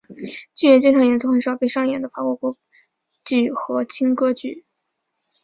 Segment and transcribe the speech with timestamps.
[0.55, 2.57] 剧院经常演奏很少被上演的法国歌
[3.23, 4.65] 剧和轻歌剧。